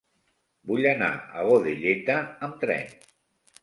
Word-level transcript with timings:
Vull 0.71 0.87
anar 0.93 1.11
a 1.19 1.45
Godelleta 1.51 2.19
amb 2.49 2.61
tren. 2.67 2.95